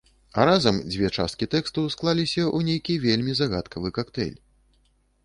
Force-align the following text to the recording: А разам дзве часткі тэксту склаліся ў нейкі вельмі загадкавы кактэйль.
А 0.39 0.45
разам 0.49 0.77
дзве 0.93 1.09
часткі 1.23 1.47
тэксту 1.55 1.83
склаліся 1.95 2.41
ў 2.55 2.59
нейкі 2.71 2.97
вельмі 3.05 3.37
загадкавы 3.41 3.93
кактэйль. 3.99 4.33